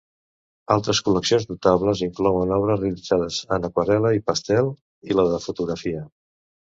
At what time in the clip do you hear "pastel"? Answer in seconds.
4.31-4.73